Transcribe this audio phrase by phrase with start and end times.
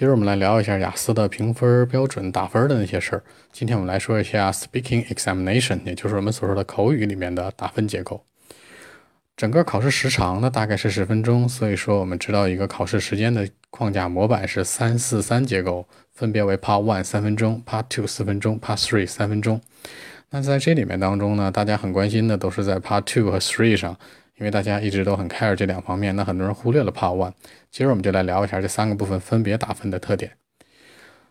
[0.00, 3.22] 接着我们来聊一下雅思的评分标准、打分的那些事儿。
[3.52, 8.24] 今天我们来说一下 speaking examination，也就是我们所说的口语里面的打分结构。
[9.36, 19.60] 整个考试时长呢大概是十分钟，所以说我们知道一个考试时间的框架模板是三四三结构，分别为 Part One 三分钟，Part Two 四分钟，Part Three 三分钟。
[20.30, 23.98] 那在这里面当中呢，大家很关心的都是在 Part Two 和 Three 上。
[24.40, 27.34] 因为大家一直都很 care 这两方面，那很多人忽略了 Part One。
[27.70, 30.32] 今儿我们就来聊一下这三个部分分别打分的特点。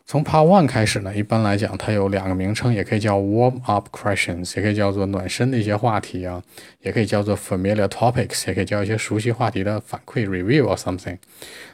[0.10, 6.42] 从 Part One 开始呢，一般来讲它有两个名称，也可以叫 Warm Up Questions，也可以叫做暖身的一些话题啊，
[6.82, 11.20] 也可以叫做 Familiar Topics，也可以叫一些熟悉话题的反馈 Review or something。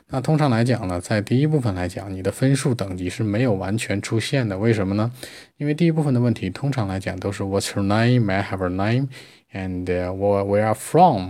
[0.09, 4.57] 那通常来讲呢，在第一部分来讲，你的分数等级是没有完全出现的。
[4.57, 5.09] 为什么呢？
[5.55, 8.25] 因为第一部分的问题通常来讲都是 What's your name?
[8.25, 9.07] May I have a name?
[9.53, 11.29] And where we are from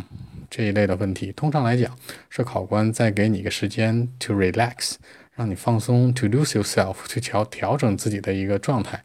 [0.49, 1.95] 这一类的问题，通常来讲
[2.31, 4.95] 是考官在给你一个时间 to relax。
[5.35, 9.03] 让你放松，to lose yourself，去调调整自己的一个状态。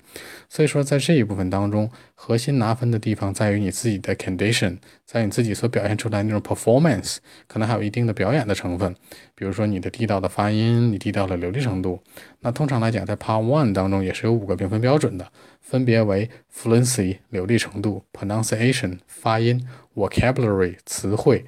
[0.48, 7.16] 所以说，在这一部分当中，核心拿分的地方在于你自己的 condition，在你自己所表现出来那种 performance，
[7.48, 8.94] 可能还有一定的表演的成分。
[9.34, 12.00] 比如说你的地道的发音，你地道的流利程度。
[12.38, 21.44] 那通常来讲，在 Part One 当中也是有五个评分标准的，分别为 fluency 流利程度，pronunciation 发音，vocabulary 词汇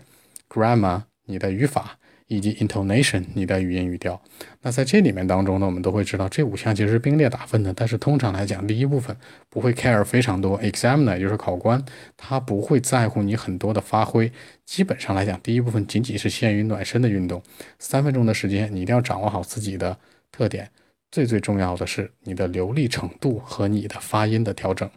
[0.48, 1.98] ，grammar 你的语法。
[2.32, 4.20] 以及 intonation，你的语音语调。
[4.62, 7.72] 那在这里面当中呢，我们都会知道这五项其实并列打分的。
[7.74, 9.14] 但是通常来讲，第一部分
[9.50, 11.84] 不会 care 非常多，examiner 也就是考官，
[12.16, 14.32] 他不会在乎你很多的发挥。
[14.64, 17.42] 基本上来讲，第一部分仅仅是限于暖身的运动，
[17.78, 19.98] 三分钟的时间，你一定要掌握好自己的
[20.30, 20.70] 特点。
[21.10, 24.88] 最最重要的是你的流利程度和你的发音的调整。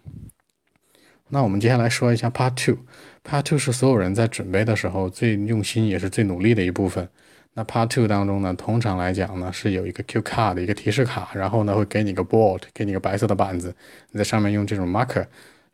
[1.29, 2.77] 那我们接下来说一下 Part Two。
[3.23, 7.07] Part Two 是所有人在准备的时候最用心也是最努力的一部分。
[7.53, 13.73] 那 Part Two 当中呢，通常来讲呢是有一个 Q card 的一个提示卡，然后呢会给你个 board，给你个白色的板子，
[14.11, 15.25] 你在上面用这种 marker，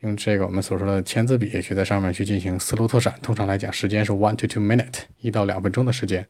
[0.01, 3.13] 用这个我们所说的签字笔去在上面去进行思路拓展。
[3.21, 6.25] 通常来讲，时间是 one to two minute，一到两分钟的时间。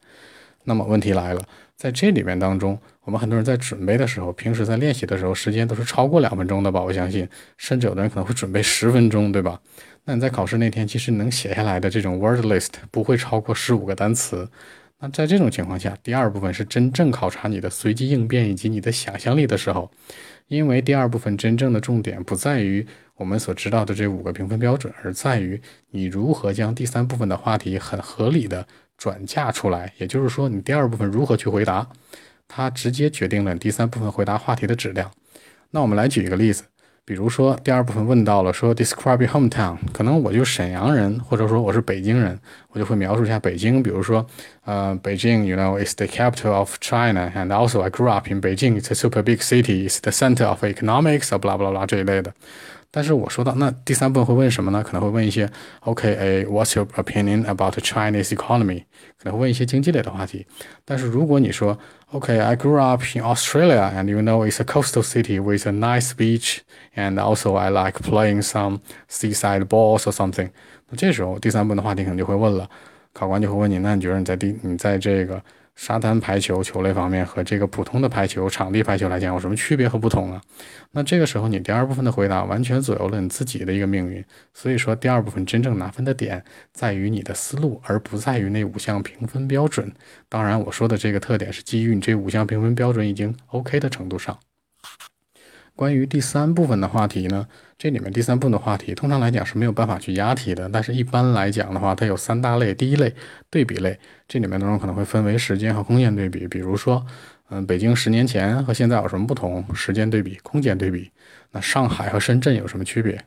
[0.64, 1.42] 那么问题来了，
[1.76, 6.80] 在这里面当中，我们很多人在准备的时候，平时在练习的时候，时间都是超过两分钟的吧？
[6.82, 9.60] 我相信，甚至有的人可能会准备十分钟，对吧？
[10.04, 14.48] 那你在考试那天，其实能写下来的这种 word list 不会超过十五个单词。
[15.00, 19.90] 那在这种情况下，第二部分是真正考察你的随机应变以及你的想象力的时候，
[20.46, 22.86] 因为第二部分真正的重点不在于
[23.16, 28.64] 我们所知道的这五个评分标准，而在于你如何将第三部分的话题很合理的。
[29.02, 31.84] 转嫁出来，也就是说，你第二部分如何去回答，
[32.46, 35.10] 它直接决定了第三部分回答话题的质量。
[35.72, 36.62] 那我们来举一个例子，
[37.04, 44.24] 比如说第二部分问到了说 describe your hometown，可能我就沈阳人，或者说我是北京人，我就会描述一下北京，比如说，
[44.66, 48.80] 呃，北京，you know is the capital of China，and also I grew up in Beijing.
[48.80, 49.88] It's a super big city.
[49.88, 51.30] It's the center of economics.
[51.30, 52.32] blah blah blah 这一类的。
[52.91, 54.83] 但是我说到那第三部分会问什么呢？
[54.83, 55.49] 可能会问一些，
[55.81, 58.83] OK，哎，What's your opinion about Chinese economy？
[59.17, 60.45] 可能会问一些经济类的话题。
[60.85, 61.77] 但是如果你说，
[62.11, 66.59] OK，I grew up in Australia and you know it's a coastal city with a nice beach
[66.95, 70.49] and also I like playing some seaside balls or something，
[70.89, 72.69] 那这时候第三部分的话题可能就会问了，
[73.13, 75.41] 考官就会问你，那你觉得你在第你在这个。
[75.74, 80.40] 沙滩排球球类方面和这个普通的排球、场地排球来讲有什么区别和不同呢？
[80.92, 84.24] 那这个时候你第二部分的回答完全左右了你自己的一个命运。
[84.52, 89.92] 所以说，第二部分真正拿分的点在于你的思路，而不在于那五项评分标准。
[90.28, 94.38] 当然，我说的这个特点是基于你这五项评分标准已经 OK 的程度上。
[95.74, 97.46] 关于第三部分的话题呢，
[97.78, 100.68] 这里面第三部分的话题通常来讲是没有办法去押题的。
[100.72, 102.74] 但是一般来讲的话，它有三大类。
[102.74, 103.14] 第一类
[103.50, 106.46] 对比类，这里面当中可能会分为时间和空间对比。
[106.46, 107.04] 比如说，
[107.48, 109.64] 嗯，北京十年前和现在有什么不同？
[109.74, 111.10] 时间对比，空间对比。
[111.52, 113.18] 那上海和深圳有什么区别？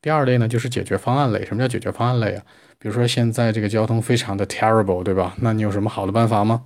[0.00, 1.44] 第二类呢，就是解决方案类。
[1.44, 2.42] 什么叫解决方案类啊？
[2.78, 5.34] 比如说现在这个交通非常的 terrible，对吧？
[5.40, 6.62] 那你有什么好的办法吗？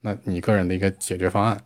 [0.00, 1.58] 那你个人的一个解决方案。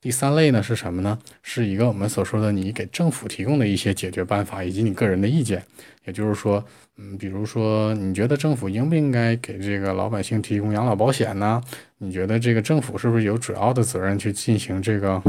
[0.00, 1.18] 第三类呢是什么呢？
[1.42, 5.62] 是一个我们所说的你给政府提供的一些解决办法以及你个人的意见。
[6.04, 6.64] 也就是说，
[6.96, 11.60] 嗯，比如说你觉得政府应不应该给这个老百姓提供养老保险呢？
[11.98, 15.20] 你觉得这个政府是不是有主要的责任去进行这个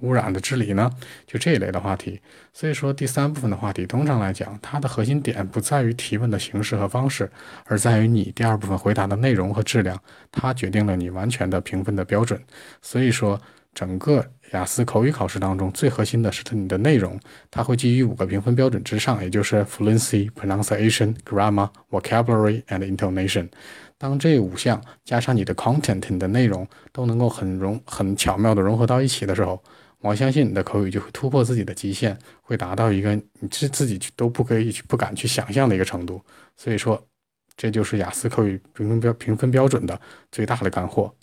[0.00, 0.88] 污染的治理呢？
[1.26, 2.20] 就这一类的话题。
[2.52, 7.28] 所以说，第三部分的话题，通常来讲，它的核心点不在于提问的形式和方式，
[7.64, 10.00] 而在于你第二部分回答的内容和质量，
[10.30, 12.40] 它决定了你完全的评分的标准。
[12.80, 13.40] 所以说。
[13.72, 17.18] 整个雅思口语考试当中，最核心的是你的内容，
[17.50, 23.48] 它会基于五个评分标准之上，也就是 fluency、pronunciation、grammar、vocabulary and intonation。
[23.96, 29.62] 当这五项加上你的 content，你的内容都能够很融、很巧妙的融合到一起的时候，
[30.00, 36.20] 我相信你的口语就会突破自己的极限，会达到一个你自自己都不可以去、不敢去想象的一个程度。
[36.56, 37.00] 所以说，
[37.56, 40.00] 这就是雅思口语评分标评分标准的
[40.32, 41.14] 最大的干货。